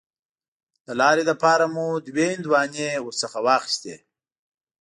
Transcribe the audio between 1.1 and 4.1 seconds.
لپاره مو دوه هندواڼې ورڅخه واخیستې.